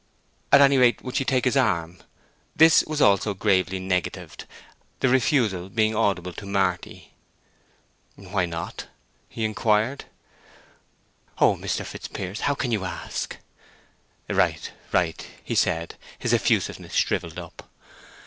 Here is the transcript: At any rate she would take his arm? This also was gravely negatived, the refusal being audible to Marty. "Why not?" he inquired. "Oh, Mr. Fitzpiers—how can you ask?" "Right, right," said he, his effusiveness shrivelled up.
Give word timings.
At 0.51 0.61
any 0.61 0.79
rate 0.79 1.01
she 1.01 1.03
would 1.05 1.17
take 1.27 1.45
his 1.45 1.55
arm? 1.55 1.99
This 2.55 2.81
also 2.81 3.17
was 3.33 3.37
gravely 3.37 3.77
negatived, 3.77 4.45
the 4.99 5.09
refusal 5.09 5.69
being 5.69 5.95
audible 5.95 6.33
to 6.33 6.47
Marty. 6.47 7.13
"Why 8.15 8.47
not?" 8.47 8.87
he 9.29 9.45
inquired. 9.45 10.05
"Oh, 11.37 11.55
Mr. 11.55 11.85
Fitzpiers—how 11.85 12.55
can 12.55 12.71
you 12.71 12.83
ask?" 12.83 13.37
"Right, 14.27 14.71
right," 14.91 15.21
said 15.53 15.95
he, 16.17 16.23
his 16.23 16.33
effusiveness 16.33 16.93
shrivelled 16.95 17.37
up. 17.37 17.69